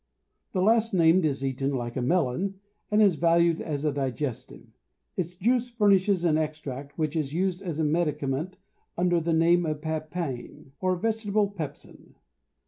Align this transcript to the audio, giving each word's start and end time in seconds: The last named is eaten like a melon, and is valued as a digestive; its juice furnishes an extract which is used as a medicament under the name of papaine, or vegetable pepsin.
The 0.53 0.63
last 0.63 0.95
named 0.95 1.25
is 1.25 1.45
eaten 1.45 1.75
like 1.75 1.95
a 1.95 2.01
melon, 2.01 2.55
and 2.89 3.03
is 3.03 3.17
valued 3.17 3.61
as 3.61 3.85
a 3.85 3.91
digestive; 3.93 4.65
its 5.15 5.35
juice 5.35 5.69
furnishes 5.69 6.25
an 6.25 6.39
extract 6.39 6.97
which 6.97 7.15
is 7.15 7.33
used 7.35 7.61
as 7.61 7.77
a 7.79 7.83
medicament 7.83 8.57
under 8.97 9.19
the 9.19 9.31
name 9.31 9.63
of 9.67 9.79
papaine, 9.81 10.71
or 10.79 10.95
vegetable 10.95 11.51
pepsin. 11.51 12.15